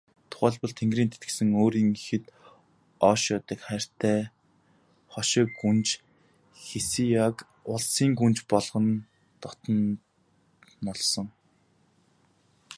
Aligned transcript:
Тухайлбал, 0.31 0.73
Тэнгэрийн 0.77 1.11
тэтгэсэн 1.11 1.49
өөрийн 1.61 1.89
ихэд 1.99 2.23
ойшоодог 3.09 3.59
хайртай 3.63 4.19
хошой 5.13 5.45
гүнж 5.59 5.87
Хэсяог 6.65 7.37
улсын 7.73 8.09
гүнж 8.19 8.37
болгон 8.51 8.85
дотнолсон. 9.41 11.27